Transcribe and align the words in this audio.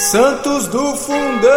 Santos 0.00 0.68
do 0.68 0.94
Fundão! 0.94 1.50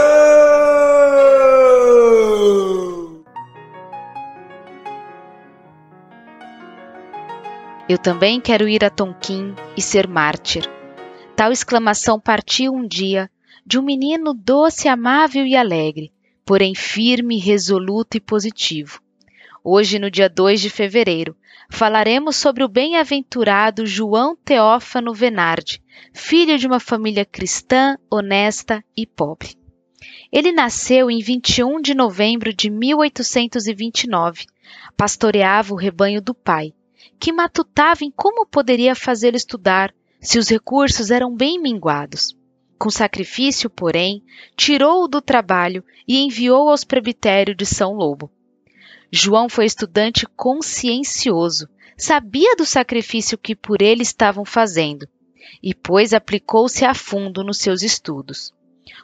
Eu 7.88 8.00
também 8.00 8.41
quero 8.41 8.68
ir 8.68 8.84
a 8.84 8.89
Tonquim 8.89 9.54
e 9.77 9.82
ser 9.82 10.07
mártir. 10.07 10.68
Tal 11.36 11.52
exclamação 11.52 12.20
partiu 12.20 12.73
um 12.73 12.88
dia 12.88 13.30
de 13.64 13.77
um 13.77 13.84
menino 13.84 14.34
doce, 14.34 14.88
amável 14.88 15.46
e 15.46 15.55
alegre, 15.55 16.12
porém 16.44 16.73
firme, 16.73 17.38
resoluto 17.38 18.18
e 18.18 18.20
positivo. 18.20 19.00
Hoje, 19.64 20.00
no 20.00 20.09
dia 20.09 20.28
2 20.28 20.59
de 20.59 20.71
fevereiro, 20.71 21.38
falaremos 21.70 22.36
sobre 22.36 22.64
o 22.64 22.68
bem-aventurado 22.68 23.86
João 23.86 24.36
Teófano 24.36 25.14
Venardi, 25.14 25.84
filho 26.11 26.57
de 26.57 26.66
uma 26.66 26.80
família 26.80 27.23
cristã, 27.23 27.96
honesta 28.10 28.84
e 28.97 29.06
pobre. 29.06 29.56
Ele 30.32 30.51
nasceu 30.51 31.11
em 31.11 31.20
21 31.20 31.79
de 31.79 31.93
novembro 31.93 32.52
de 32.52 32.72
1829. 32.72 34.47
Pastoreava 34.97 35.75
o 35.75 35.78
rebanho 35.78 36.23
do 36.23 36.34
pai, 36.34 36.73
que 37.20 37.31
matutava 37.31 38.03
em 38.03 38.09
como 38.09 38.48
poderia 38.48 38.95
fazê-lo 38.95 39.38
estudar 39.38 39.94
se 40.20 40.39
os 40.39 40.50
recursos 40.50 41.12
eram 41.12 41.36
bem 41.36 41.62
minguados. 41.62 42.36
Com 42.80 42.89
sacrifício, 42.89 43.70
porém, 43.70 44.23
tirou-o 44.58 45.08
do 45.08 45.22
trabalho 45.22 45.84
e 46.08 46.17
enviou 46.17 46.67
aos 46.67 46.84
presbitérios 46.84 47.56
de 47.56 47.66
São 47.67 47.94
Lobo. 47.94 48.31
João 49.14 49.50
foi 49.50 49.66
estudante 49.66 50.25
consciencioso, 50.38 51.67
sabia 51.97 52.56
do 52.56 52.66
sacrifício 52.66 53.38
que 53.38 53.53
por 53.53 53.81
ele 53.81 54.03
estavam 54.03 54.45
fazendo, 54.45 55.06
e 55.61 55.75
pois 55.75 56.14
aplicou-se 56.14 56.86
a 56.86 56.94
fundo 56.94 57.44
nos 57.44 57.58
seus 57.58 57.84
estudos. 57.84 58.53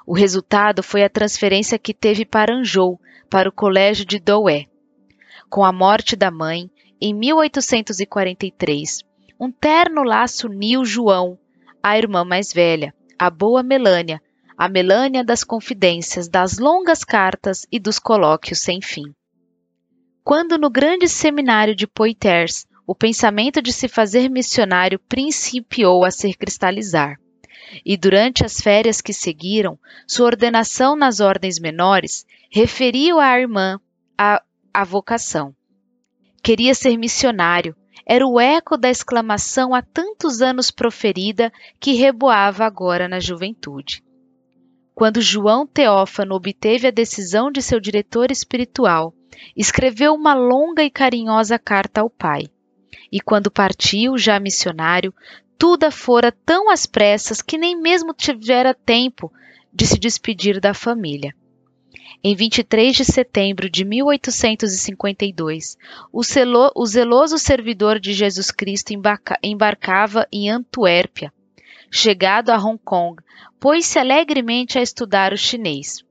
O 0.05 0.13
resultado 0.13 0.81
foi 0.81 1.03
a 1.03 1.09
transferência 1.09 1.77
que 1.77 1.93
teve 1.93 2.25
para 2.25 2.55
Anjou, 2.55 2.97
para 3.29 3.49
o 3.49 3.51
colégio 3.51 4.05
de 4.05 4.17
Douai. 4.17 4.67
Com 5.49 5.65
a 5.65 5.73
morte 5.73 6.15
da 6.15 6.31
mãe, 6.31 6.71
em 7.01 7.13
1843, 7.13 9.03
um 9.37 9.51
terno 9.51 10.03
laço 10.03 10.47
uniu 10.47 10.85
João, 10.85 11.37
a 11.83 11.97
irmã 11.97 12.23
mais 12.23 12.53
velha, 12.53 12.93
a 13.19 13.29
boa 13.29 13.61
Melânia, 13.61 14.21
a 14.57 14.69
Melânia 14.69 15.21
das 15.21 15.43
confidências, 15.43 16.29
das 16.29 16.57
longas 16.57 17.03
cartas 17.03 17.67
e 17.69 17.77
dos 17.77 17.99
colóquios 17.99 18.59
sem 18.59 18.81
fim. 18.81 19.13
Quando 20.27 20.57
no 20.57 20.69
grande 20.69 21.07
seminário 21.07 21.73
de 21.73 21.87
Poitiers 21.87 22.67
o 22.85 22.93
pensamento 22.93 23.61
de 23.61 23.71
se 23.71 23.87
fazer 23.87 24.29
missionário 24.29 24.99
principiou 24.99 26.03
a 26.03 26.11
se 26.11 26.33
cristalizar, 26.33 27.17
e 27.85 27.95
durante 27.95 28.43
as 28.43 28.59
férias 28.59 28.99
que 28.99 29.13
seguiram, 29.13 29.79
sua 30.05 30.25
ordenação 30.25 30.97
nas 30.97 31.21
ordens 31.21 31.57
menores 31.61 32.25
referiu 32.51 33.21
à 33.21 33.39
irmã 33.39 33.79
a, 34.17 34.43
a 34.73 34.83
vocação. 34.83 35.55
Queria 36.43 36.75
ser 36.75 36.97
missionário, 36.97 37.73
era 38.05 38.27
o 38.27 38.37
eco 38.37 38.75
da 38.75 38.89
exclamação 38.89 39.73
há 39.73 39.81
tantos 39.81 40.41
anos 40.41 40.69
proferida 40.69 41.53
que 41.79 41.93
reboava 41.93 42.65
agora 42.65 43.07
na 43.07 43.21
juventude. 43.21 44.03
Quando 44.93 45.21
João 45.21 45.65
Teófano 45.65 46.35
obteve 46.35 46.85
a 46.85 46.91
decisão 46.91 47.49
de 47.49 47.61
seu 47.61 47.79
diretor 47.79 48.29
espiritual 48.29 49.13
escreveu 49.55 50.13
uma 50.13 50.33
longa 50.33 50.83
e 50.83 50.89
carinhosa 50.89 51.57
carta 51.57 52.01
ao 52.01 52.09
pai. 52.09 52.47
E 53.11 53.19
quando 53.19 53.51
partiu, 53.51 54.17
já 54.17 54.39
missionário, 54.39 55.13
tudo 55.57 55.89
fora 55.91 56.31
tão 56.31 56.69
às 56.69 56.85
pressas 56.85 57.41
que 57.41 57.57
nem 57.57 57.79
mesmo 57.79 58.13
tivera 58.13 58.73
tempo 58.73 59.31
de 59.73 59.85
se 59.85 59.97
despedir 59.99 60.59
da 60.59 60.73
família. 60.73 61.33
Em 62.23 62.35
23 62.35 62.95
de 62.95 63.05
setembro 63.05 63.69
de 63.69 63.85
1852, 63.85 65.77
o, 66.11 66.23
celo, 66.23 66.71
o 66.75 66.85
zeloso 66.85 67.37
servidor 67.37 67.99
de 67.99 68.11
Jesus 68.11 68.49
Cristo 68.51 68.91
embarca, 68.91 69.37
embarcava 69.43 70.27
em 70.31 70.49
Antuérpia. 70.49 71.31
Chegado 71.91 72.49
a 72.49 72.57
Hong 72.57 72.79
Kong, 72.83 73.21
pôs-se 73.59 73.97
alegremente 73.99 74.77
a 74.79 74.81
estudar 74.81 75.31
o 75.31 75.37
chinês. 75.37 76.03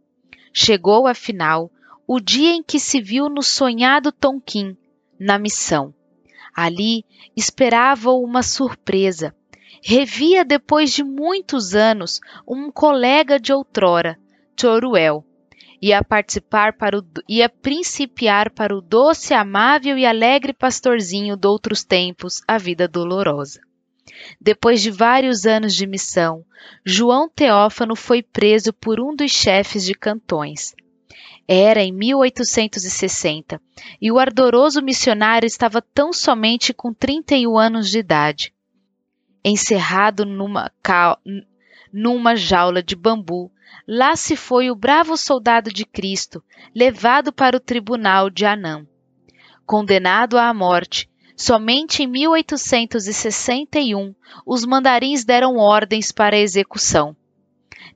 Chegou, 0.52 1.06
afinal, 1.06 1.70
o 2.06 2.20
dia 2.20 2.52
em 2.52 2.62
que 2.62 2.78
se 2.78 3.00
viu 3.00 3.28
no 3.28 3.42
sonhado 3.42 4.12
Tonquim, 4.12 4.76
na 5.18 5.38
missão. 5.38 5.92
Ali 6.54 7.04
esperava-o 7.36 8.22
uma 8.22 8.42
surpresa. 8.42 9.34
Revia 9.82 10.44
depois 10.44 10.92
de 10.92 11.02
muitos 11.02 11.74
anos 11.74 12.20
um 12.46 12.70
colega 12.70 13.38
de 13.38 13.52
outrora, 13.52 14.18
Toruel. 14.54 15.24
Ia 15.82 16.02
participar 16.02 16.72
para 16.74 16.98
o, 16.98 17.04
ia 17.28 17.48
principiar 17.48 18.50
para 18.50 18.74
o 18.74 18.80
doce, 18.80 19.34
amável 19.34 19.98
e 19.98 20.06
alegre 20.06 20.52
pastorzinho 20.52 21.36
de 21.36 21.46
outros 21.46 21.84
tempos, 21.84 22.40
a 22.48 22.56
vida 22.56 22.88
dolorosa. 22.88 23.60
Depois 24.40 24.80
de 24.80 24.90
vários 24.90 25.44
anos 25.44 25.74
de 25.74 25.86
missão, 25.86 26.44
João 26.84 27.28
Teófano 27.28 27.94
foi 27.94 28.22
preso 28.22 28.72
por 28.72 28.98
um 28.98 29.14
dos 29.14 29.30
chefes 29.30 29.84
de 29.84 29.94
cantões. 29.94 30.74
Era 31.48 31.80
em 31.80 31.92
1860 31.92 33.62
e 34.00 34.10
o 34.10 34.18
ardoroso 34.18 34.82
missionário 34.82 35.46
estava 35.46 35.80
tão 35.80 36.12
somente 36.12 36.74
com 36.74 36.92
31 36.92 37.56
anos 37.56 37.88
de 37.88 38.00
idade. 38.00 38.52
Encerrado 39.44 40.24
numa, 40.24 40.72
numa 41.92 42.34
jaula 42.34 42.82
de 42.82 42.96
bambu, 42.96 43.52
lá 43.86 44.16
se 44.16 44.34
foi 44.34 44.72
o 44.72 44.74
bravo 44.74 45.16
soldado 45.16 45.72
de 45.72 45.84
Cristo, 45.84 46.42
levado 46.74 47.32
para 47.32 47.56
o 47.56 47.60
tribunal 47.60 48.28
de 48.28 48.44
Anã. 48.44 48.84
Condenado 49.64 50.36
à 50.36 50.52
morte, 50.52 51.08
somente 51.36 52.02
em 52.02 52.08
1861 52.08 54.12
os 54.44 54.64
mandarins 54.64 55.24
deram 55.24 55.58
ordens 55.58 56.10
para 56.10 56.34
a 56.34 56.40
execução. 56.40 57.14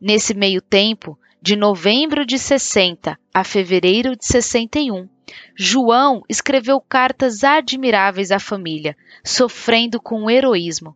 Nesse 0.00 0.34
meio 0.34 0.62
tempo, 0.62 1.19
de 1.43 1.56
novembro 1.56 2.27
de 2.27 2.39
60 2.39 3.19
a 3.33 3.45
fevereiro 3.45 4.15
de 4.15 4.27
61, 4.27 5.09
João 5.56 6.23
escreveu 6.28 6.81
cartas 6.81 7.45
admiráveis 7.45 8.31
à 8.31 8.39
família, 8.39 8.97
sofrendo 9.25 10.00
com 10.00 10.31
heroísmo. 10.31 10.95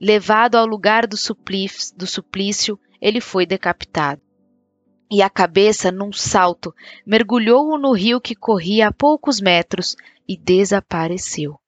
Levado 0.00 0.56
ao 0.56 0.66
lugar 0.66 1.06
do 1.06 1.16
suplício, 1.16 1.96
do 1.96 2.06
suplício 2.06 2.78
ele 3.00 3.20
foi 3.20 3.46
decapitado. 3.46 4.20
E 5.10 5.22
a 5.22 5.28
cabeça, 5.28 5.90
num 5.90 6.12
salto, 6.12 6.74
mergulhou-o 7.04 7.78
no 7.78 7.92
rio 7.92 8.20
que 8.20 8.34
corria 8.34 8.88
a 8.88 8.92
poucos 8.92 9.40
metros 9.40 9.96
e 10.28 10.36
desapareceu. 10.36 11.58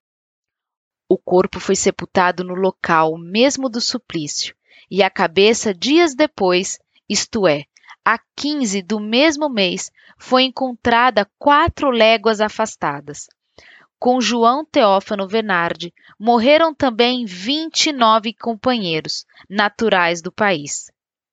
O 1.09 1.19
corpo 1.19 1.61
foi 1.61 1.77
sepultado 1.77 2.43
no 2.43 2.55
local 2.55 3.16
mesmo 3.19 3.69
do 3.69 3.81
suplício, 3.81 4.55
e 4.91 5.03
a 5.03 5.11
cabeça, 5.11 5.75
dias 5.75 6.15
depois, 6.15 6.78
isto 7.09 7.47
é, 7.47 7.65
a 8.09 8.21
15 8.37 8.83
do 8.83 9.00
mesmo 9.00 9.49
mês, 9.49 9.91
foi 10.17 10.44
encontrada 10.44 11.28
quatro 11.37 11.91
léguas 11.91 12.41
afastadas. 12.41 13.27
Com 13.99 14.21
João 14.21 14.65
Teófano 14.65 15.27
Venardi, 15.27 15.93
morreram 16.16 16.72
também 16.72 17.25
29 17.27 18.33
companheiros 18.34 19.27
naturais 19.50 20.22
do 20.22 20.31
país. 20.31 20.89